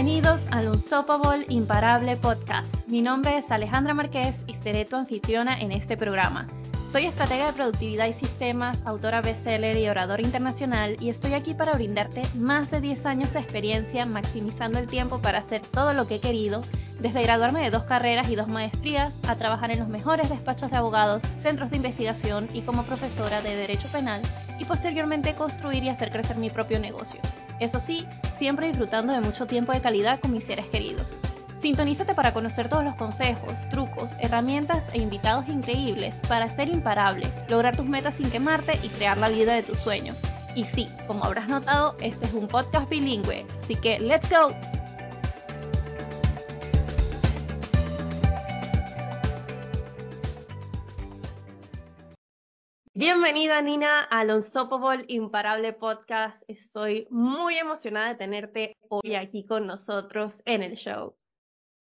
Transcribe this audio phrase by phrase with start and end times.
[0.00, 2.86] Bienvenidos al Unstoppable Imparable Podcast.
[2.86, 6.46] Mi nombre es Alejandra Márquez y seré tu anfitriona en este programa.
[6.92, 11.72] Soy estratega de productividad y sistemas, autora bestseller y oradora internacional y estoy aquí para
[11.72, 16.14] brindarte más de 10 años de experiencia maximizando el tiempo para hacer todo lo que
[16.14, 16.62] he querido,
[17.00, 20.76] desde graduarme de dos carreras y dos maestrías a trabajar en los mejores despachos de
[20.76, 24.22] abogados, centros de investigación y como profesora de derecho penal
[24.60, 27.20] y posteriormente construir y hacer crecer mi propio negocio.
[27.60, 31.16] Eso sí, siempre disfrutando de mucho tiempo de calidad con mis seres queridos.
[31.60, 37.76] Sintonízate para conocer todos los consejos, trucos, herramientas e invitados increíbles para ser imparable, lograr
[37.76, 40.16] tus metas sin quemarte y crear la vida de tus sueños.
[40.54, 44.54] Y sí, como habrás notado, este es un podcast bilingüe, así que ¡let's go!
[52.98, 56.42] Bienvenida Nina al Unstoppable Imparable Podcast.
[56.48, 61.14] Estoy muy emocionada de tenerte hoy aquí con nosotros en el show.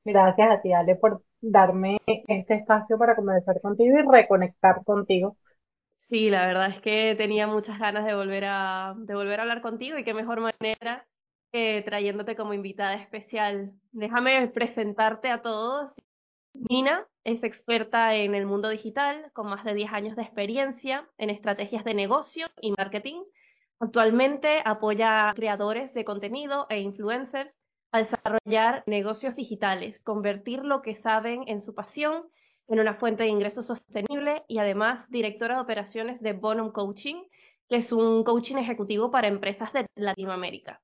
[0.06, 5.38] Gracias a ti, Ale, por darme este espacio para conversar contigo y reconectar contigo.
[5.98, 9.64] Sí, la verdad es que tenía muchas ganas de volver a, de volver a hablar
[9.64, 11.08] contigo y qué mejor manera
[11.52, 13.72] que trayéndote como invitada especial.
[13.92, 15.96] Déjame presentarte a todos.
[16.70, 21.30] Nina es experta en el mundo digital, con más de 10 años de experiencia en
[21.30, 23.22] estrategias de negocio y marketing.
[23.80, 27.52] Actualmente apoya a creadores de contenido e influencers
[27.92, 32.28] a desarrollar negocios digitales, convertir lo que saben en su pasión
[32.68, 37.24] en una fuente de ingresos sostenible y además directora de operaciones de Bonum Coaching,
[37.70, 40.82] que es un coaching ejecutivo para empresas de Latinoamérica.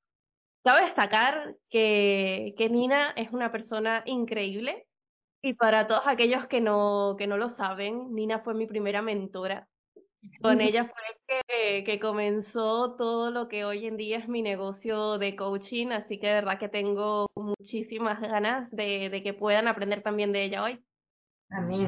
[0.64, 4.88] Cabe destacar que, que Nina es una persona increíble,
[5.44, 9.68] y para todos aquellos que no, que no lo saben, Nina fue mi primera mentora.
[10.42, 15.18] Con ella fue que, que, comenzó todo lo que hoy en día es mi negocio
[15.18, 20.02] de coaching, así que de verdad que tengo muchísimas ganas de, de que puedan aprender
[20.02, 20.82] también de ella hoy.
[21.50, 21.84] A mí,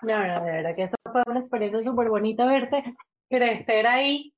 [0.00, 2.82] no, no, de verdad que eso fue una experiencia súper bonita verte
[3.28, 4.32] crecer ahí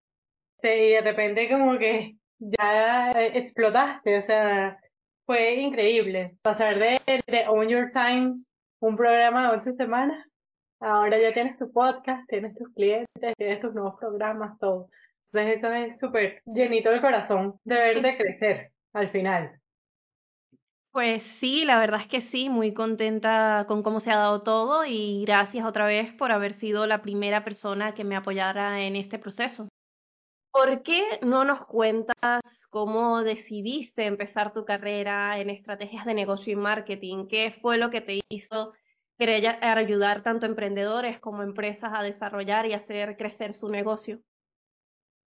[0.60, 4.80] y de repente como que ya explotaste, o sea,
[5.24, 8.40] fue increíble pasar de, de Own Your Time
[8.80, 10.26] un programa de 11 semanas,
[10.80, 14.88] ahora ya tienes tu podcast, tienes tus clientes, tienes tus nuevos programas, todo.
[15.32, 19.60] Entonces eso es súper llenito el corazón de verte crecer al final.
[20.92, 24.86] Pues sí, la verdad es que sí, muy contenta con cómo se ha dado todo
[24.86, 29.18] y gracias otra vez por haber sido la primera persona que me apoyara en este
[29.18, 29.68] proceso.
[30.56, 36.56] ¿Por qué no nos cuentas cómo decidiste empezar tu carrera en estrategias de negocio y
[36.56, 37.28] marketing?
[37.28, 38.72] ¿Qué fue lo que te hizo
[39.18, 44.22] querer ayudar tanto a emprendedores como empresas a desarrollar y hacer crecer su negocio?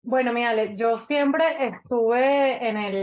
[0.02, 2.96] Bueno, mira, yo siempre estuve en el,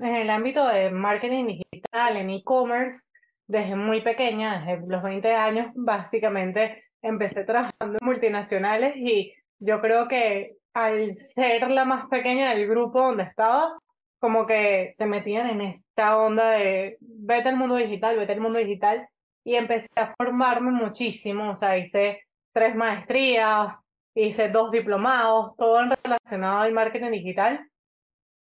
[0.00, 3.08] en el ámbito de marketing digital, en e-commerce,
[3.48, 10.06] desde muy pequeña, desde los 20 años, básicamente empecé trabajando en multinacionales y yo creo
[10.06, 13.76] que al ser la más pequeña del grupo donde estaba,
[14.18, 18.58] como que te metían en esta onda de vete al mundo digital, vete al mundo
[18.58, 19.08] digital,
[19.44, 22.22] y empecé a formarme muchísimo, o sea, hice
[22.52, 23.74] tres maestrías,
[24.14, 27.68] hice dos diplomados, todo relacionado al marketing digital,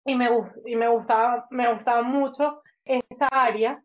[0.05, 0.29] y me,
[0.65, 3.83] y me, gustaba, me gustaba mucho esta área.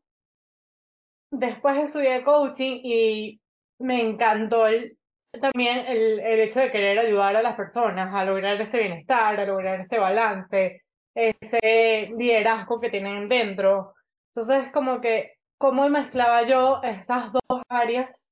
[1.30, 3.40] Después estudié coaching y
[3.78, 4.98] me encantó el,
[5.38, 9.46] también el, el hecho de querer ayudar a las personas a lograr ese bienestar, a
[9.46, 10.82] lograr ese balance,
[11.14, 13.94] ese liderazgo que tienen dentro.
[14.34, 18.28] Entonces, como que, ¿cómo mezclaba yo estas dos áreas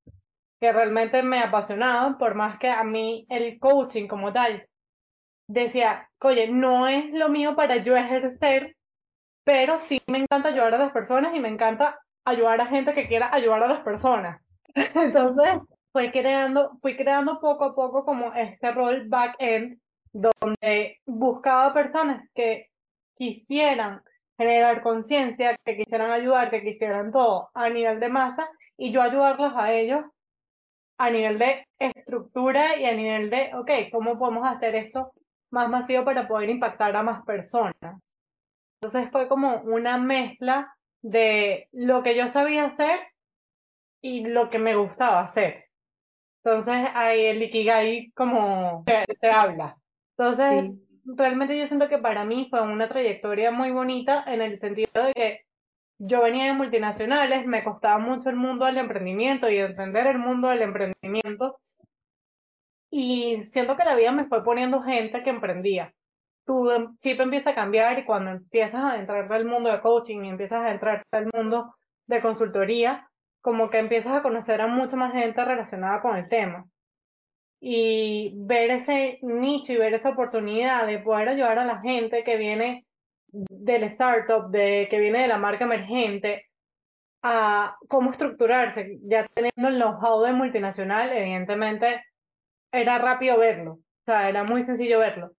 [0.60, 4.66] que realmente me apasionaban, por más que a mí el coaching como tal
[5.48, 8.76] decía, oye, no es lo mío para yo ejercer,
[9.44, 13.08] pero sí me encanta ayudar a las personas y me encanta ayudar a gente que
[13.08, 14.42] quiera ayudar a las personas.
[14.74, 15.60] Entonces,
[15.92, 19.78] fui creando, fui creando poco a poco como este rol back-end
[20.12, 22.70] donde buscaba personas que
[23.16, 24.02] quisieran
[24.36, 29.52] generar conciencia, que quisieran ayudar, que quisieran todo a nivel de masa y yo ayudarlos
[29.56, 30.04] a ellos
[30.98, 35.12] a nivel de estructura y a nivel de, ok, ¿cómo podemos hacer esto
[35.50, 37.74] más masivo para poder impactar a más personas?
[38.80, 43.00] Entonces fue como una mezcla de lo que yo sabía hacer
[44.00, 45.67] y lo que me gustaba hacer.
[46.44, 48.84] Entonces ahí el Ikigai como
[49.20, 49.76] se, habla.
[50.16, 50.72] Entonces,
[51.04, 55.12] realmente yo siento que para mí fue una trayectoria muy bonita en el sentido de
[55.14, 55.40] que
[55.98, 60.48] yo venía de multinacionales, me costaba mucho el mundo del emprendimiento y entender el mundo
[60.48, 61.58] del emprendimiento.
[62.90, 65.92] Y siento que la vida me fue poniendo gente que emprendía.
[66.46, 66.70] tu
[67.00, 70.62] chip empieza a cambiar y cuando empiezas a entrar al mundo de coaching y empiezas
[70.62, 71.74] a entrar al mundo
[72.06, 73.08] de consultoría,
[73.40, 76.66] como que empiezas a conocer a mucha más gente relacionada con el tema.
[77.60, 82.36] Y ver ese nicho y ver esa oportunidad de poder ayudar a la gente que
[82.36, 82.86] viene
[83.28, 86.48] del startup, de, que viene de la marca emergente,
[87.22, 92.02] a cómo estructurarse, ya teniendo el know-how de multinacional, evidentemente
[92.72, 95.32] era rápido verlo, o sea, era muy sencillo verlo.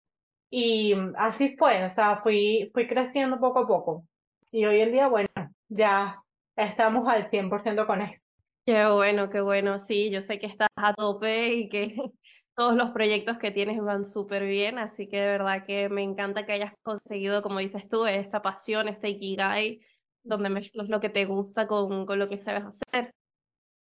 [0.50, 4.06] Y así fue, o sea, fui, fui creciendo poco a poco.
[4.52, 5.30] Y hoy en día, bueno,
[5.70, 6.22] ya
[6.60, 8.24] estamos al 100% con esto.
[8.66, 9.80] Qué bueno, qué bueno.
[9.80, 11.96] Sí, yo sé que estás a tope y que
[12.56, 16.46] todos los proyectos que tienes van súper bien, así que de verdad que me encanta
[16.46, 19.80] que hayas conseguido, como dices tú, esta pasión, este ikigai,
[20.24, 23.14] donde mezclas lo que te gusta con, con lo que sabes hacer.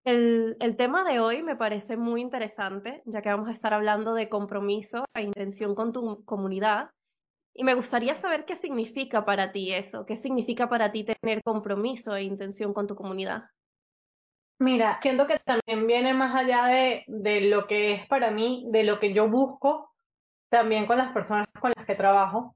[0.03, 4.13] El, el, tema de hoy me parece muy interesante, ya que vamos a estar hablando
[4.15, 6.89] de compromiso e intención con tu comunidad.
[7.53, 12.15] Y me gustaría saber qué significa para ti eso, qué significa para ti tener compromiso
[12.15, 13.43] e intención con tu comunidad.
[14.59, 18.83] Mira, siento que también viene más allá de, de lo que es para mí, de
[18.83, 19.91] lo que yo busco,
[20.49, 22.55] también con las personas con las que trabajo,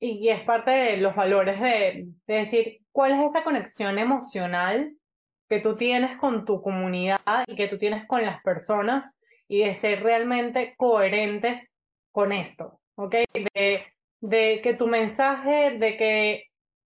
[0.00, 4.96] y es parte de los valores de, de decir cuál es esa conexión emocional
[5.48, 9.12] que tú tienes con tu comunidad y que tú tienes con las personas
[9.48, 11.70] y de ser realmente coherente
[12.12, 13.16] con esto, ¿ok?
[14.24, 16.44] De que tu mensaje, de que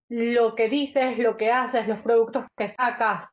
[0.09, 3.29] lo que dices, lo que haces, los productos que sacas,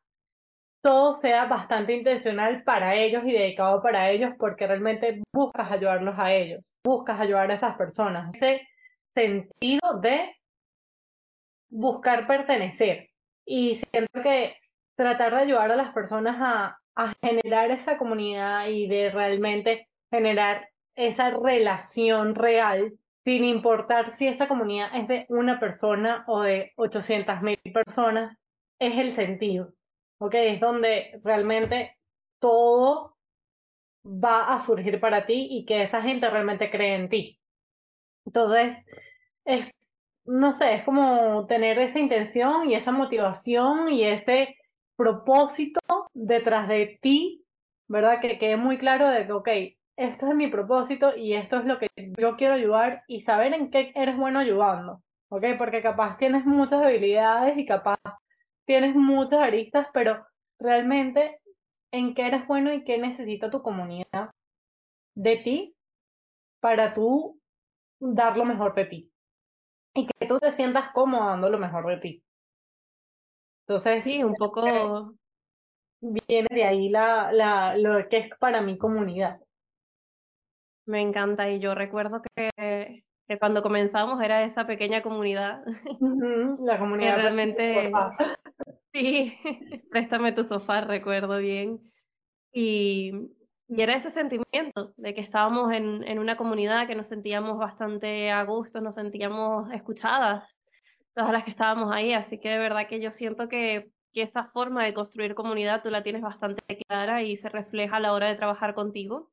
[0.81, 6.33] todo sea bastante intencional para ellos y dedicado para ellos porque realmente buscas ayudarlos a
[6.33, 8.33] ellos, buscas ayudar a esas personas.
[8.33, 8.65] Ese
[9.13, 10.33] sentido de
[11.69, 13.09] buscar pertenecer.
[13.45, 14.55] Y siento que
[14.95, 20.69] tratar de ayudar a las personas a, a generar esa comunidad y de realmente generar
[20.95, 22.93] esa relación real,
[23.27, 28.37] sin importar si esa comunidad es de una persona o de 800 mil personas,
[28.79, 29.73] es el sentido.
[30.17, 30.33] ¿Ok?
[30.35, 31.97] Es donde realmente
[32.39, 33.17] todo
[34.05, 37.37] va a surgir para ti y que esa gente realmente cree en ti.
[38.25, 38.77] Entonces,
[39.43, 39.67] es,
[40.23, 44.55] no sé, es como tener esa intención y esa motivación y ese
[44.95, 45.81] propósito
[46.13, 47.45] detrás de ti,
[47.89, 48.21] ¿verdad?
[48.21, 49.49] Que quede muy claro de que, ok,
[49.97, 51.89] esto es mi propósito y esto es lo que
[52.19, 55.45] yo quiero ayudar y saber en qué eres bueno ayudando, ¿ok?
[55.57, 57.99] Porque capaz tienes muchas habilidades y capaz
[58.65, 60.25] tienes muchas aristas, pero
[60.59, 61.39] realmente
[61.91, 64.31] en qué eres bueno y qué necesita tu comunidad
[65.15, 65.75] de ti
[66.61, 67.39] para tú
[67.99, 69.11] dar lo mejor de ti
[69.95, 72.23] y que tú te sientas cómodo dando lo mejor de ti.
[73.67, 75.13] Entonces, sí, un poco
[76.01, 79.41] viene de ahí la, la, lo que es para mi comunidad.
[80.87, 85.63] Me encanta y yo recuerdo que, que cuando comenzamos era esa pequeña comunidad.
[86.61, 87.15] La comunidad.
[87.15, 87.91] Que realmente,
[88.93, 89.37] sí,
[89.91, 91.79] préstame tu sofá, recuerdo bien.
[92.53, 93.11] Y,
[93.67, 98.31] y, era ese sentimiento de que estábamos en, en una comunidad que nos sentíamos bastante
[98.31, 100.55] a gusto, nos sentíamos escuchadas,
[101.13, 102.13] todas las que estábamos ahí.
[102.13, 105.91] Así que de verdad que yo siento que que esa forma de construir comunidad tú
[105.91, 109.29] la tienes bastante clara y se refleja a la hora de trabajar contigo.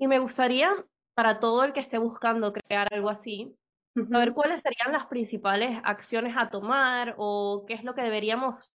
[0.00, 0.72] Y me gustaría,
[1.14, 3.54] para todo el que esté buscando crear algo así,
[3.94, 4.08] uh -huh.
[4.08, 8.72] saber cuáles serían las principales acciones a tomar o qué es lo que deberíamos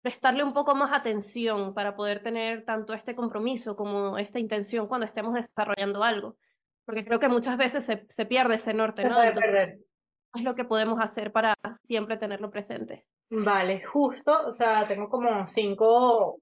[0.00, 5.06] prestarle un poco más atención para poder tener tanto este compromiso como esta intención cuando
[5.06, 6.36] estemos desarrollando algo.
[6.86, 9.20] Porque creo que muchas veces se, se pierde ese norte, ¿no?
[9.20, 9.80] Entonces,
[10.34, 13.04] es lo que podemos hacer para siempre tenerlo presente.
[13.28, 16.38] Vale, justo, o sea, tengo como cinco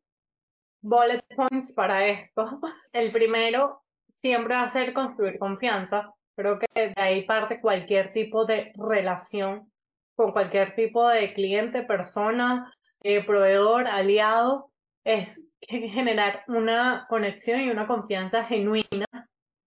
[0.82, 2.60] bullet points para esto.
[2.92, 3.82] El primero
[4.18, 6.12] siempre va a ser construir confianza.
[6.36, 9.72] Creo que de ahí parte cualquier tipo de relación
[10.14, 12.72] con cualquier tipo de cliente, persona,
[13.02, 14.70] eh, proveedor, aliado.
[15.04, 19.06] Es generar una conexión y una confianza genuina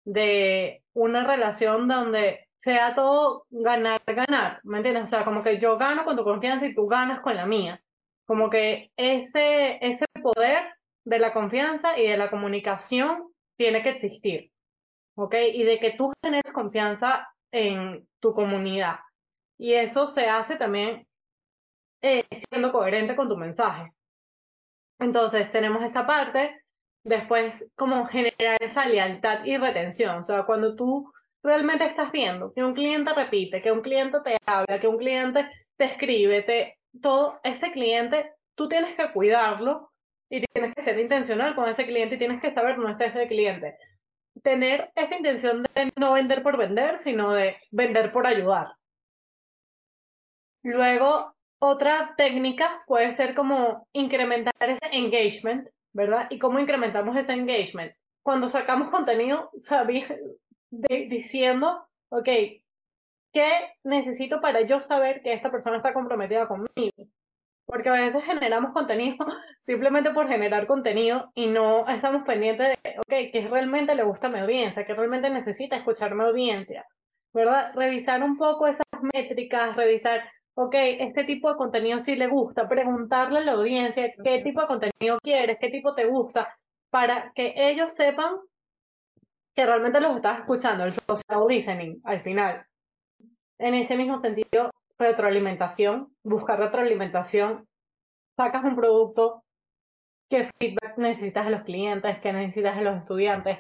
[0.05, 5.05] de una relación donde sea todo ganar, ganar, ¿me entiendes?
[5.05, 7.83] O sea, como que yo gano con tu confianza y tú ganas con la mía.
[8.27, 10.65] Como que ese, ese poder
[11.05, 14.51] de la confianza y de la comunicación tiene que existir,
[15.17, 15.35] ¿ok?
[15.53, 19.01] Y de que tú generes confianza en tu comunidad.
[19.59, 21.07] Y eso se hace también
[22.01, 23.93] eh, siendo coherente con tu mensaje.
[24.99, 26.63] Entonces, tenemos esta parte,
[27.05, 30.21] después, como generar esa lealtad y retención.
[30.21, 31.13] O sea, cuando tú
[31.43, 35.51] realmente estás viendo que un cliente repite, que un cliente te habla, que un cliente
[35.77, 39.90] te escribe, te, todo ese cliente, tú tienes que cuidarlo
[40.31, 43.29] y tienes que ser intencional con ese cliente y tienes que saber dónde está ese
[43.29, 43.77] cliente.
[44.43, 48.69] tener esa intención de no vender por vender, sino de vender por ayudar.
[50.63, 56.29] Luego, otra técnica puede ser como incrementar ese engagement, ¿verdad?
[56.31, 57.93] ¿Y cómo incrementamos ese engagement?
[58.23, 59.51] Cuando sacamos contenido
[60.71, 62.29] diciendo, ok,
[63.33, 67.11] ¿qué necesito para yo saber que esta persona está comprometida conmigo?
[67.71, 69.17] Porque a veces generamos contenido
[69.63, 74.31] simplemente por generar contenido y no estamos pendientes de, ok, ¿qué realmente le gusta a
[74.31, 74.85] mi audiencia?
[74.85, 76.85] ¿Qué realmente necesita escuchar mi audiencia?
[77.33, 77.73] ¿Verdad?
[77.75, 78.83] Revisar un poco esas
[79.15, 80.25] métricas, revisar,
[80.55, 84.67] ok, este tipo de contenido sí le gusta, preguntarle a la audiencia qué tipo de
[84.67, 86.53] contenido quieres, qué tipo te gusta,
[86.91, 88.35] para que ellos sepan
[89.55, 92.67] que realmente los estás escuchando, el social listening al final.
[93.59, 94.71] En ese mismo sentido,
[95.01, 97.67] retroalimentación, buscar retroalimentación,
[98.37, 99.45] sacas un producto,
[100.29, 103.59] qué feedback necesitas de los clientes, qué necesitas de los estudiantes,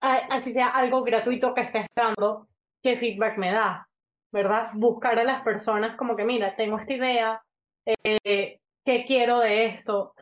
[0.00, 2.48] así sea algo gratuito que estés dando,
[2.82, 3.88] qué feedback me das,
[4.32, 4.70] ¿verdad?
[4.74, 7.42] Buscar a las personas como que, mira, tengo esta idea,
[7.86, 10.14] eh, ¿qué quiero de esto?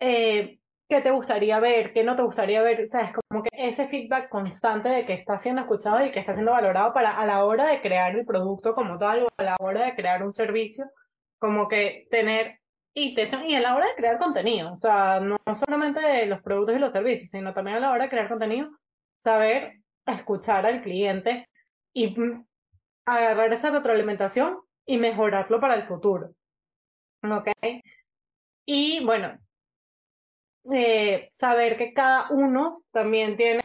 [0.00, 4.28] Eh, qué te gustaría ver, qué no te gustaría ver, sabes, como que ese feedback
[4.28, 7.66] constante de que está siendo escuchado y que está siendo valorado para a la hora
[7.66, 10.86] de crear el producto como tal o a la hora de crear un servicio,
[11.38, 12.60] como que tener
[12.94, 16.76] y, y a la hora de crear contenido, o sea, no solamente de los productos
[16.76, 18.70] y los servicios, sino también a la hora de crear contenido,
[19.18, 21.48] saber escuchar al cliente
[21.92, 22.14] y
[23.04, 26.30] agarrar esa retroalimentación y mejorarlo para el futuro.
[27.22, 27.48] ¿Ok?
[28.64, 29.38] Y bueno,
[30.72, 33.62] eh, saber que cada uno también tiene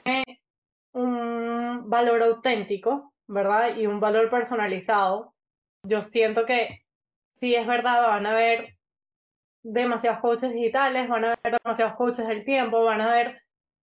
[0.93, 3.77] un valor auténtico, ¿verdad?
[3.77, 5.33] Y un valor personalizado.
[5.83, 6.81] Yo siento que
[7.31, 8.77] si es verdad, van a haber
[9.63, 13.41] demasiados coaches digitales, van a haber demasiados coaches del tiempo, van a haber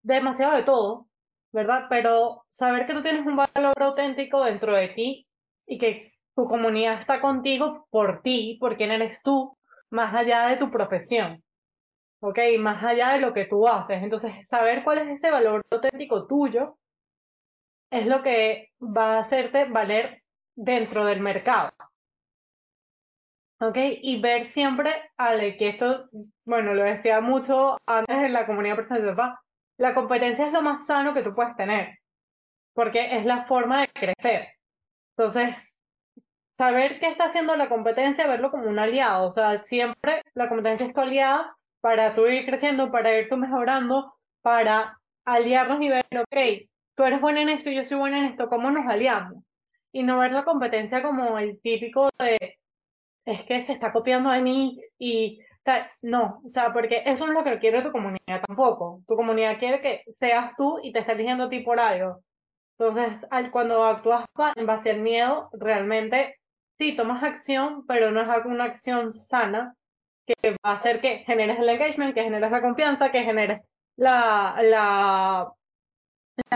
[0.02, 1.08] demasiado de todo,
[1.52, 1.86] ¿verdad?
[1.90, 5.28] Pero saber que tú tienes un valor auténtico dentro de ti
[5.66, 9.58] y que tu comunidad está contigo por ti, por quién eres tú,
[9.90, 11.43] más allá de tu profesión.
[12.24, 12.38] ¿Ok?
[12.58, 14.02] Más allá de lo que tú haces.
[14.02, 16.78] Entonces, saber cuál es ese valor auténtico tuyo
[17.90, 20.22] es lo que va a hacerte valer
[20.56, 21.70] dentro del mercado.
[23.60, 23.76] ¿Ok?
[24.02, 26.08] Y ver siempre, Ale, que esto,
[26.44, 29.38] bueno, lo decía mucho antes en la comunidad personal,
[29.78, 31.98] la competencia es lo más sano que tú puedes tener,
[32.74, 34.48] porque es la forma de crecer.
[35.16, 35.56] Entonces,
[36.56, 40.86] saber qué está haciendo la competencia, verlo como un aliado, o sea, siempre la competencia
[40.86, 46.02] es tu aliada para tú ir creciendo, para ir tú mejorando, para aliarnos y ver,
[46.18, 49.44] ok, tú eres buena en esto y yo soy buena en esto, ¿cómo nos aliamos?
[49.92, 52.56] Y no ver la competencia como el típico de,
[53.26, 55.90] es que se está copiando de mí y tal.
[56.00, 59.02] No, o sea, porque eso no es lo que quiere tu comunidad tampoco.
[59.06, 62.20] Tu comunidad quiere que seas tú y te esté eligiendo a ti por algo.
[62.78, 64.24] Entonces, al, cuando actúas
[64.56, 66.36] en base al miedo, realmente
[66.78, 69.74] sí, tomas acción, pero no es una acción sana,
[70.26, 73.60] que va a hacer que generes el engagement, que generes la confianza, que generes
[73.96, 75.52] la, la,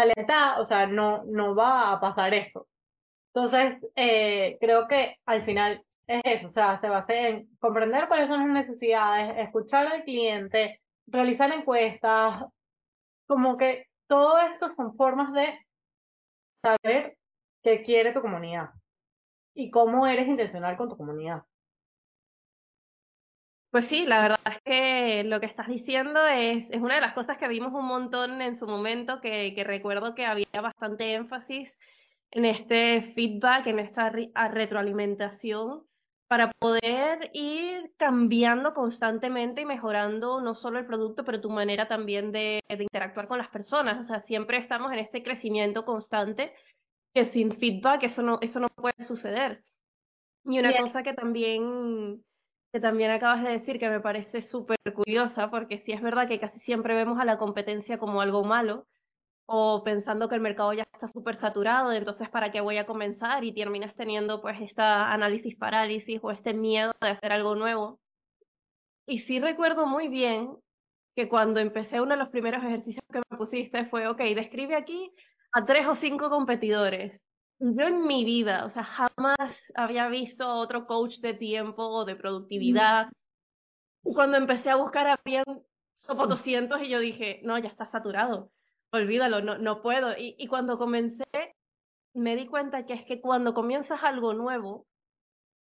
[0.05, 2.67] lealtad, o sea, no, no va a pasar eso.
[3.35, 8.29] Entonces, eh, creo que al final es eso, o sea, se basa en comprender cuáles
[8.29, 12.45] son las necesidades, escuchar al cliente, realizar encuestas,
[13.27, 15.59] como que todo esto son formas de
[16.63, 17.17] saber
[17.63, 18.71] qué quiere tu comunidad
[19.55, 21.43] y cómo eres intencional con tu comunidad.
[23.71, 27.13] Pues sí, la verdad es que lo que estás diciendo es, es una de las
[27.13, 31.77] cosas que vimos un montón en su momento, que, que recuerdo que había bastante énfasis
[32.31, 35.87] en este feedback, en esta retroalimentación,
[36.29, 42.33] para poder ir cambiando constantemente y mejorando no solo el producto, pero tu manera también
[42.33, 44.01] de, de interactuar con las personas.
[44.01, 46.55] O sea, siempre estamos en este crecimiento constante
[47.15, 49.65] que sin feedback eso no, eso no puede suceder.
[50.45, 52.25] Y una cosa que también
[52.73, 56.41] que también acabas de decir que me parece súper curiosa, porque sí es verdad que
[56.41, 58.87] casi siempre vemos a la competencia como algo malo,
[59.47, 63.45] o pensando que el mercado ya está súper saturado, entonces para qué voy a comenzar
[63.45, 67.99] y terminas teniendo pues esta análisis parálisis o este miedo de hacer algo nuevo.
[69.07, 70.55] Y sí recuerdo muy bien
[71.17, 75.11] que cuando empecé uno de los primeros ejercicios que me pusiste fue, ok, describe aquí
[75.53, 77.19] a tres o cinco competidores.
[77.61, 82.05] Yo en mi vida, o sea, jamás había visto a otro coach de tiempo o
[82.05, 83.09] de productividad.
[84.05, 85.45] Y cuando empecé a buscar, habían
[85.93, 88.53] sopo 200 y yo dije, no, ya está saturado,
[88.93, 90.17] olvídalo, no, no puedo.
[90.17, 91.27] Y, y cuando comencé,
[92.15, 94.87] me di cuenta que es que cuando comienzas algo nuevo,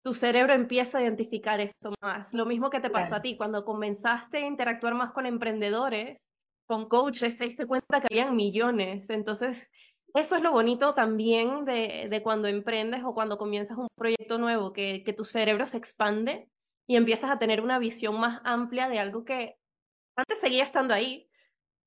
[0.02, 2.32] tu cerebro empieza a identificar esto más.
[2.32, 6.18] Lo mismo que te pasó a ti, cuando comenzaste a interactuar más con emprendedores,
[6.66, 9.10] con coaches, te diste cuenta que habían millones.
[9.10, 9.68] Entonces,
[10.14, 14.72] eso es lo bonito también de, de cuando emprendes o cuando comienzas un proyecto nuevo,
[14.72, 16.48] que, que tu cerebro se expande
[16.86, 19.56] y empiezas a tener una visión más amplia de algo que
[20.16, 21.28] antes seguía estando ahí,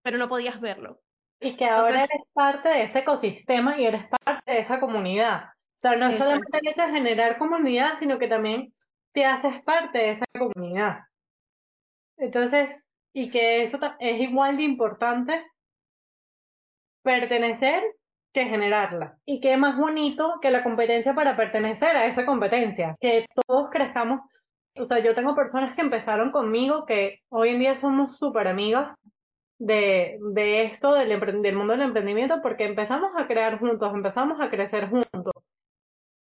[0.04, 1.02] pero no podías verlo.
[1.40, 5.46] Y que ahora eres parte de ese ecosistema y eres parte de esa comunidad.
[5.46, 8.74] O sea, no es solamente el hecho de generar comunidad, sino que también
[9.12, 11.00] te haces parte de esa comunidad.
[12.18, 12.72] Entonces,
[13.14, 15.44] y que eso es igual de importante
[17.02, 17.84] pertenecer
[18.34, 19.18] que generarla.
[19.26, 24.22] Y qué más bonito que la competencia para pertenecer a esa competencia, que todos crezcamos.
[24.76, 28.96] O sea, yo tengo personas que empezaron conmigo que hoy en día somos súper amigas
[29.60, 34.50] de, de esto del, del mundo del emprendimiento porque empezamos a crear juntos, empezamos a
[34.50, 35.34] crecer juntos.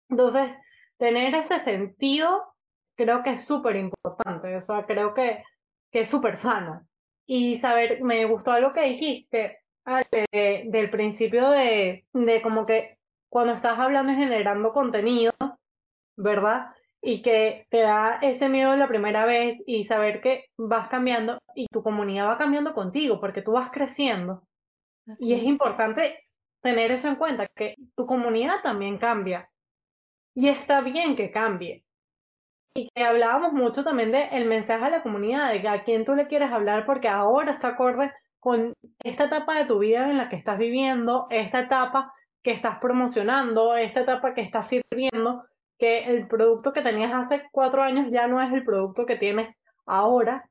[0.10, 0.52] Entonces,
[0.98, 2.54] tener ese sentido
[2.96, 5.44] creo que es súper importante, o sea, creo que,
[5.92, 6.88] que es súper sano.
[7.26, 12.98] Y saber, me gustó algo que dijiste, del principio de, de como que
[13.30, 15.34] cuando estás hablando y generando contenido,
[16.16, 16.68] ¿verdad?
[17.02, 21.68] Y que te da ese miedo la primera vez y saber que vas cambiando y
[21.68, 24.44] tu comunidad va cambiando contigo porque tú vas creciendo.
[25.20, 26.20] y es importante
[26.62, 29.50] tener eso en cuenta, que tu comunidad también cambia.
[30.36, 31.86] Y está bien que cambie.
[32.76, 36.16] Y que hablábamos mucho también del el mensaje a la comunidad, de a quién tú
[36.16, 38.12] le quieres hablar, porque ahora está acorde
[38.44, 42.78] con esta etapa de tu vida en la que estás viviendo, esta etapa que estás
[42.80, 45.46] promocionando, esta etapa que estás sirviendo,
[45.80, 49.56] que el producto que tenías hace cuatro años ya no es el producto que tienes
[49.86, 50.50] ahora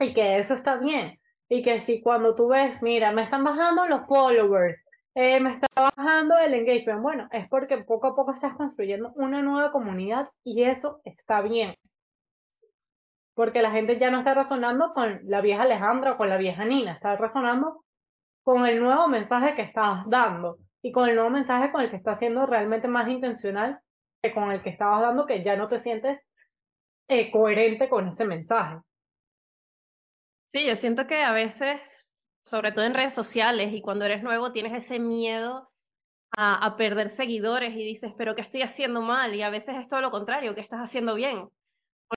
[0.00, 1.20] y que eso está bien.
[1.50, 4.78] Y que si cuando tú ves, mira, me están bajando los followers,
[5.14, 9.42] eh, me está bajando el engagement, bueno, es porque poco a poco estás construyendo una
[9.42, 11.74] nueva comunidad y eso está bien
[13.34, 16.64] porque la gente ya no está razonando con la vieja Alejandra o con la vieja
[16.64, 17.84] Nina, está razonando
[18.42, 21.96] con el nuevo mensaje que estás dando y con el nuevo mensaje con el que
[21.96, 23.80] estás siendo realmente más intencional
[24.20, 26.20] que con el que estabas dando que ya no te sientes
[27.08, 28.80] eh, coherente con ese mensaje.
[30.52, 32.08] Sí, yo siento que a veces,
[32.42, 35.70] sobre todo en redes sociales y cuando eres nuevo, tienes ese miedo
[36.36, 39.34] a, a perder seguidores y dices, pero ¿qué estoy haciendo mal?
[39.34, 41.48] Y a veces es todo lo contrario, ¿qué estás haciendo bien?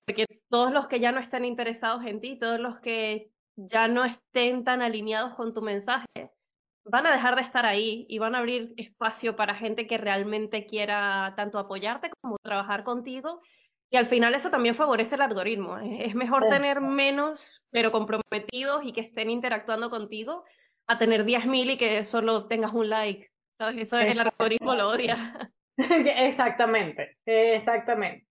[0.06, 4.04] Porque todos los que ya no estén interesados en ti, todos los que ya no
[4.06, 6.08] estén tan alineados con tu mensaje,
[6.86, 10.66] van a dejar de estar ahí y van a abrir espacio para gente que realmente
[10.66, 13.42] quiera tanto apoyarte como trabajar contigo.
[13.92, 15.78] Y al final eso también favorece el algoritmo.
[15.78, 20.44] Es mejor tener menos, pero comprometidos y que estén interactuando contigo,
[20.88, 23.30] a tener 10.000 y que solo tengas un like.
[23.58, 23.78] ¿Sabes?
[23.84, 25.52] Eso es el algoritmo lo odia.
[25.78, 28.25] Exactamente, exactamente.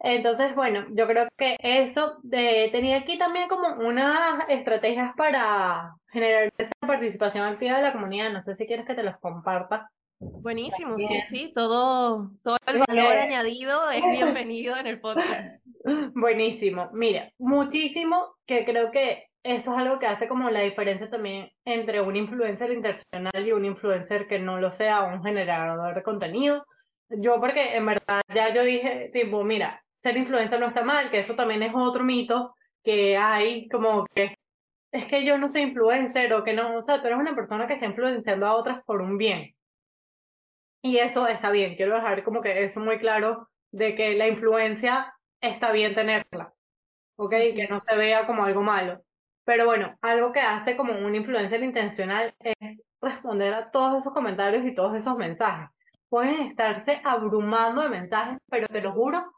[0.00, 6.52] Entonces, bueno, yo creo que eso de, tenía aquí también como unas estrategias para generar
[6.58, 8.30] esa participación activa de la comunidad.
[8.30, 9.90] No sé si quieres que te los comparta.
[10.18, 15.62] Buenísimo, sí, sí, todo, todo el valor añadido es bienvenido en el podcast.
[16.14, 21.50] Buenísimo, mira, muchísimo que creo que esto es algo que hace como la diferencia también
[21.66, 26.64] entre un influencer internacional y un influencer que no lo sea, un generador de contenido.
[27.10, 31.18] Yo porque en verdad ya yo dije, tipo, mira, ser influencer no está mal, que
[31.18, 34.38] eso también es otro mito que hay, como que
[34.92, 37.66] es que yo no soy influencer o que no, o sea, tú eres una persona
[37.66, 39.56] que está influenciando a otras por un bien.
[40.80, 45.12] Y eso está bien, quiero dejar como que eso muy claro de que la influencia
[45.40, 46.54] está bien tenerla,
[47.16, 47.32] ¿ok?
[47.32, 49.02] Que no se vea como algo malo.
[49.44, 54.64] Pero bueno, algo que hace como un influencer intencional es responder a todos esos comentarios
[54.64, 55.68] y todos esos mensajes.
[56.08, 59.35] Pueden estarse abrumando de mensajes, pero te lo juro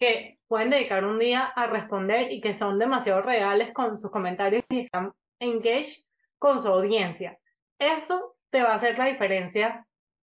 [0.00, 4.64] que pueden dedicar un día a responder y que son demasiado reales con sus comentarios
[4.70, 6.02] y están engaged
[6.38, 7.38] con su audiencia.
[7.78, 9.86] Eso te va a hacer la diferencia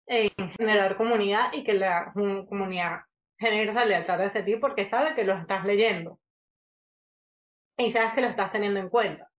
[0.07, 3.03] en generar comunidad y que la comunidad
[3.39, 6.19] genere esa lealtad hacia ti porque sabe que lo estás leyendo
[7.77, 9.31] y sabes que lo estás teniendo en cuenta.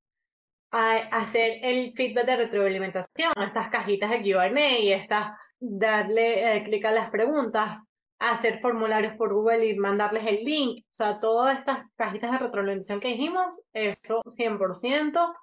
[0.71, 6.91] A hacer el feedback de retroalimentación, estas cajitas de Q&A estas darle eh, clic a
[6.91, 7.79] las preguntas,
[8.21, 10.85] hacer formularios por Google y mandarles el link.
[10.91, 15.33] O sea, todas estas cajitas de retroalimentación que dijimos, eso 100%.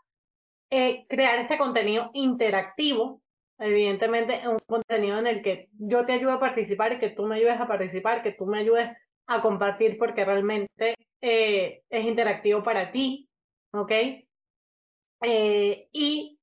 [0.70, 3.22] Eh, crear este contenido interactivo,
[3.58, 7.36] evidentemente un contenido en el que yo te ayude a participar y que tú me
[7.36, 8.90] ayudes a participar, que tú me ayudes
[9.26, 13.28] a compartir porque realmente eh, es interactivo para ti,
[13.72, 13.92] ¿ok?
[15.22, 16.38] Eh, y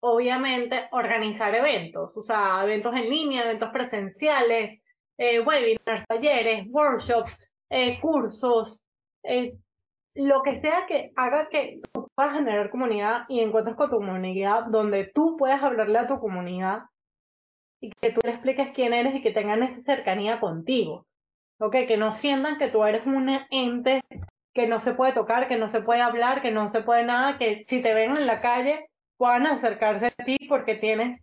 [0.00, 4.81] obviamente organizar eventos, o sea, eventos en línea, eventos presenciales,
[5.22, 7.32] eh, webinars, talleres, workshops,
[7.70, 8.80] eh, cursos,
[9.22, 9.56] eh,
[10.16, 14.64] lo que sea que haga que tú puedas generar comunidad y encuentres con tu comunidad
[14.66, 16.82] donde tú puedas hablarle a tu comunidad
[17.80, 21.06] y que tú le expliques quién eres y que tengan esa cercanía contigo.
[21.60, 21.76] ¿Ok?
[21.86, 24.02] Que no sientan que tú eres un ente
[24.52, 27.38] que no se puede tocar, que no se puede hablar, que no se puede nada,
[27.38, 31.20] que si te ven en la calle puedan acercarse a ti porque tienes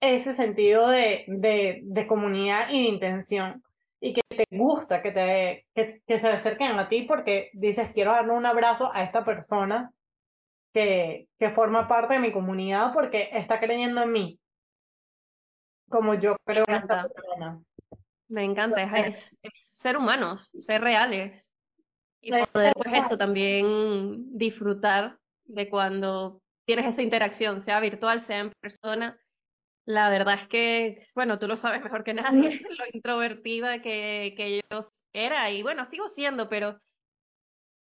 [0.00, 3.62] ese sentido de, de, de comunidad y de intención.
[4.00, 8.12] Y que te gusta que, te, que, que, se acerquen a ti porque dices, quiero
[8.12, 9.90] darle un abrazo a esta persona
[10.72, 14.40] que, que forma parte de mi comunidad porque está creyendo en mí,
[15.88, 17.60] como yo creo en esta persona.
[18.28, 21.50] Me encanta, es, es, ser humanos, ser reales.
[22.20, 28.52] Y poder pues eso también disfrutar de cuando tienes esa interacción, sea virtual, sea en
[28.60, 29.16] persona.
[29.86, 34.60] La verdad es que, bueno, tú lo sabes mejor que nadie, lo introvertida que, que
[34.70, 34.80] yo
[35.12, 36.78] era y bueno, sigo siendo, pero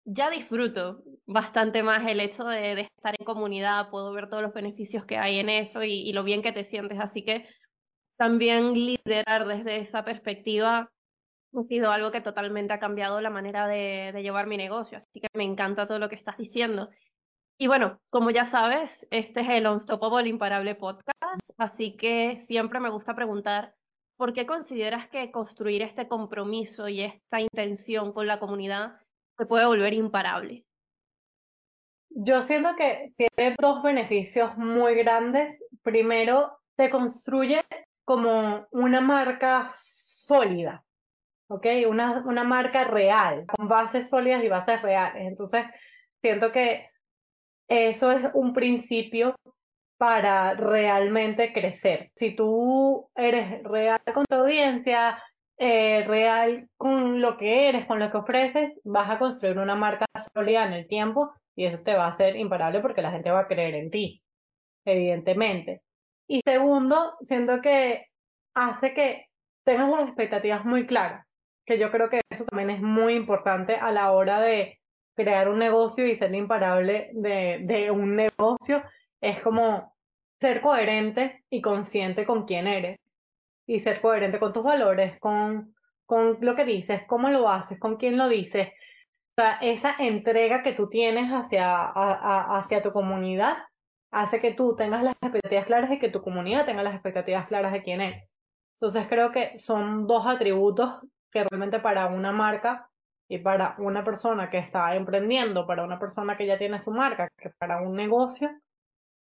[0.06, 5.06] ya disfruto bastante más el hecho de, estar en comunidad, puedo ver todos los beneficios
[5.06, 7.00] que hay en eso y, lo bien que te sientes.
[7.00, 7.48] Así que
[8.18, 10.92] también liderar desde esa perspectiva
[11.54, 14.98] ha sido algo que totalmente ha cambiado la manera de, de llevar mi negocio.
[14.98, 16.90] Así que me encanta todo lo que estás diciendo.
[17.58, 21.15] Y bueno, como ya sabes, este es el Unstoppable Imparable Podcast,
[21.58, 23.76] así que siempre me gusta preguntar,
[24.18, 29.00] ¿por qué consideras que construir este compromiso y esta intención con la comunidad
[29.38, 30.66] se puede volver imparable?
[32.10, 35.62] Yo siento que tiene dos beneficios muy grandes.
[35.84, 37.62] Primero, te construye
[38.06, 40.86] como una marca sólida,
[41.50, 41.66] ¿ok?
[41.90, 45.28] Una, una marca real, con bases sólidas y bases reales.
[45.28, 45.66] Entonces,
[46.22, 46.90] siento que
[47.68, 49.36] eso es un principio
[49.98, 52.12] para realmente crecer.
[52.16, 55.22] Si tú eres real con tu audiencia,
[55.58, 60.06] eh, real con lo que eres, con lo que ofreces, vas a construir una marca
[60.34, 63.42] sólida en el tiempo y eso te va a hacer imparable porque la gente va
[63.42, 64.22] a creer en ti,
[64.86, 65.82] evidentemente.
[66.28, 68.08] Y segundo, siento que
[68.54, 69.28] hace que
[69.64, 71.26] tengas las expectativas muy claras,
[71.66, 74.80] que yo creo que eso también es muy importante a la hora de
[75.16, 78.84] crear un negocio y ser imparable de, de un negocio,
[79.22, 79.96] es como
[80.40, 83.00] ser coherente y consciente con quién eres
[83.66, 85.76] y ser coherente con tus valores, con,
[86.06, 88.70] con lo que dices, cómo lo haces, con quién lo dices.
[89.38, 93.58] O sea, esa entrega que tú tienes hacia, hacia tu comunidad
[94.12, 97.74] hace que tú tengas las expectativas claras y que tu comunidad tenga las expectativas claras
[97.74, 98.24] de quién eres.
[98.80, 101.02] Entonces creo que son dos atributos
[101.32, 102.90] que realmente para una marca
[103.28, 107.30] y para una persona que está emprendiendo, para una persona que ya tiene su marca,
[107.38, 108.50] que para un negocio,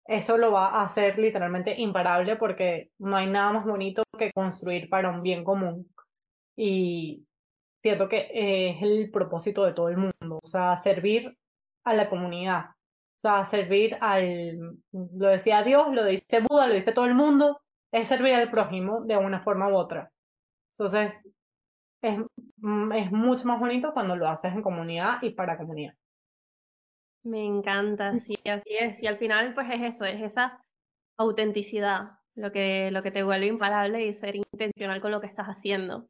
[0.06, 4.88] eso lo va a hacer literalmente imparable porque no hay nada más bonito que construir
[4.88, 5.88] para un bien común.
[6.56, 7.26] Y
[7.82, 11.36] siento que es el propósito de todo el mundo, o sea, servir
[11.84, 16.92] a la comunidad, o sea, servir al, lo decía Dios, lo dice Buda, lo dice
[16.92, 17.60] todo el mundo,
[17.92, 20.12] es servir al prójimo de una forma u otra.
[20.78, 21.14] Entonces,
[22.02, 22.18] es,
[22.94, 25.94] es mucho más bonito cuando lo haces en comunidad y para comunidad.
[27.24, 29.02] Me encanta, sí, así es.
[29.02, 30.60] Y al final, pues es eso, es esa
[31.16, 35.46] autenticidad lo que, lo que te vuelve imparable y ser intencional con lo que estás
[35.46, 36.06] haciendo.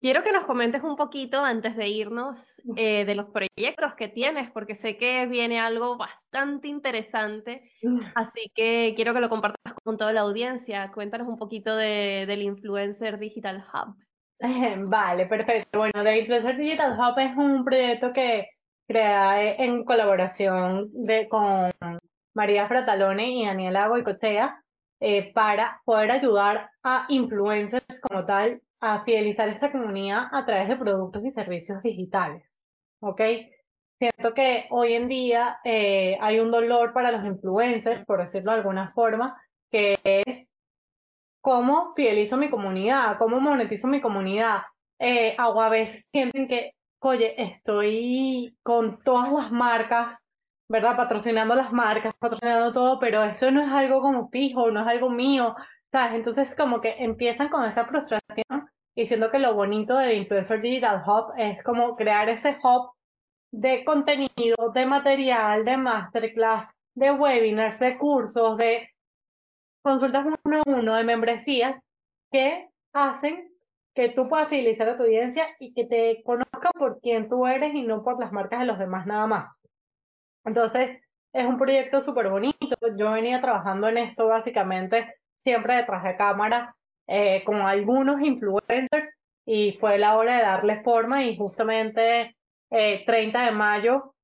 [0.00, 4.48] Quiero que nos comentes un poquito antes de irnos eh, de los proyectos que tienes,
[4.52, 7.68] porque sé que viene algo bastante interesante,
[8.14, 10.92] así que quiero que lo compartas con toda la audiencia.
[10.92, 13.96] Cuéntanos un poquito de, del Influencer Digital Hub.
[14.88, 15.80] Vale, perfecto.
[15.80, 18.46] Bueno, The Influencer Digital Hub es un proyecto que
[18.88, 21.70] crea en colaboración de, con
[22.34, 24.62] María Fratalone y Daniela Goicochea
[25.00, 30.76] eh, para poder ayudar a influencers como tal a fidelizar esta comunidad a través de
[30.76, 32.58] productos y servicios digitales.
[33.00, 33.20] ¿Ok?
[33.98, 38.58] Siento que hoy en día eh, hay un dolor para los influencers, por decirlo de
[38.58, 39.36] alguna forma,
[39.70, 40.46] que es
[41.40, 44.62] cómo fidelizo mi comunidad, cómo monetizo mi comunidad.
[45.00, 45.70] Eh, o
[46.12, 50.18] sienten que, oye, estoy con todas las marcas,
[50.68, 50.96] ¿verdad?
[50.96, 55.10] Patrocinando las marcas, patrocinando todo, pero eso no es algo como fijo, no es algo
[55.10, 55.54] mío,
[55.92, 56.14] ¿sabes?
[56.14, 61.32] Entonces como que empiezan con esa frustración diciendo que lo bonito de Influencer Digital Hub
[61.36, 62.92] es como crear ese hub
[63.52, 68.90] de contenido, de material, de masterclass, de webinars, de cursos, de
[69.82, 71.80] consultas uno a uno, de membresías
[72.30, 73.50] que hacen
[73.98, 77.74] que tú puedas fidelizar a tu audiencia y que te conozcan por quien tú eres
[77.74, 79.56] y no por las marcas de los demás nada más.
[80.44, 81.00] Entonces,
[81.32, 82.76] es un proyecto súper bonito.
[82.96, 86.76] Yo venía trabajando en esto básicamente siempre detrás de cámara
[87.08, 89.10] eh, con algunos influencers
[89.44, 92.36] y fue la hora de darle forma y justamente
[92.70, 94.14] 30 de mayo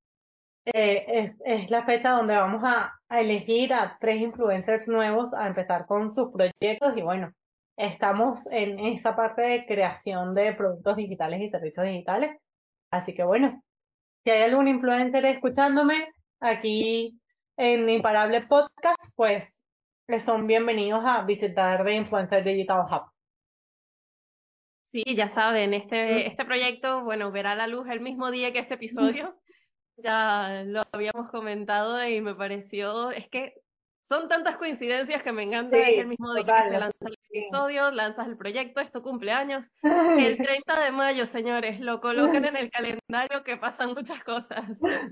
[0.66, 5.48] eh, es, es, la fecha donde vamos a, a, elegir a tres influencers nuevos a
[5.48, 7.32] empezar con sus proyectos y bueno,
[7.76, 12.36] estamos en esa parte de creación de productos digitales y servicios digitales.
[12.90, 13.62] Así que bueno,
[14.24, 16.08] si hay algún influencer escuchándome
[16.40, 17.18] aquí
[17.56, 19.44] en Imparable Podcast, pues
[20.24, 23.10] son bienvenidos a visitar The Influencer Digital Hub.
[24.92, 28.74] Sí, ya saben, este, este proyecto, bueno, verá la luz el mismo día que este
[28.74, 29.34] episodio.
[29.96, 33.54] Ya lo habíamos comentado y me pareció, es que
[34.08, 37.90] son tantas coincidencias que me encanta, es el mismo día que se lanza el episodio,
[37.90, 39.70] lanzas el proyecto, es tu cumpleaños.
[39.82, 42.70] El 30 de mayo, señores, lo colocan en el
[43.08, 44.64] calendario que pasan muchas cosas.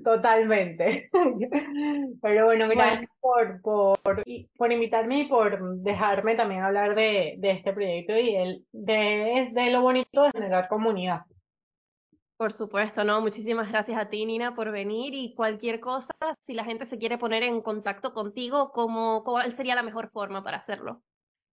[0.05, 1.11] Totalmente.
[2.22, 4.22] Pero bueno, gracias Por, por,
[4.57, 9.70] por invitarme y por dejarme también hablar de, de este proyecto y el, de, de
[9.70, 11.22] lo bonito de generar comunidad.
[12.37, 13.21] Por supuesto, no.
[13.21, 17.18] Muchísimas gracias a ti, Nina, por venir y cualquier cosa, si la gente se quiere
[17.18, 21.03] poner en contacto contigo, ¿cómo, ¿cuál sería la mejor forma para hacerlo?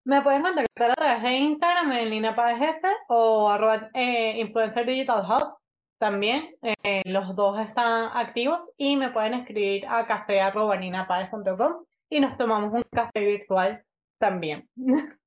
[0.06, 5.24] Me pueden contactar a través de Instagram en Nina Páez o arroba eh, Influencer Digital
[5.24, 5.58] Hub.
[6.00, 12.38] También eh, los dos están activos y me pueden escribir a café arroba y nos
[12.38, 13.84] tomamos un café virtual
[14.18, 14.68] también.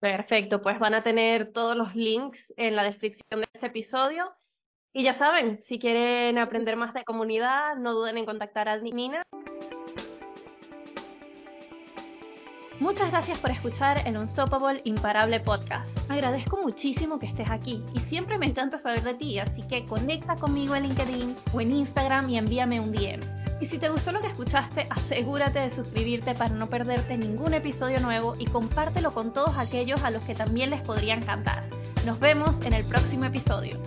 [0.00, 4.32] Perfecto, pues van a tener todos los links en la descripción de este episodio
[4.92, 9.22] y ya saben, si quieren aprender más de comunidad, no duden en contactar a Nina.
[12.80, 15.98] Muchas gracias por escuchar el Unstoppable Imparable Podcast.
[16.10, 20.34] Agradezco muchísimo que estés aquí y siempre me encanta saber de ti, así que conecta
[20.36, 23.20] conmigo en LinkedIn o en Instagram y envíame un DM.
[23.60, 28.00] Y si te gustó lo que escuchaste, asegúrate de suscribirte para no perderte ningún episodio
[28.00, 31.62] nuevo y compártelo con todos aquellos a los que también les podría encantar.
[32.06, 33.78] Nos vemos en el próximo episodio.